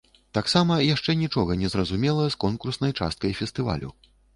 Таксама 0.37 0.77
яшчэ 0.83 1.11
нічога 1.21 1.59
не 1.61 1.71
зразумела 1.75 2.27
з 2.27 2.43
конкурснай 2.49 2.91
часткай 2.99 3.31
фестывалю. 3.43 3.99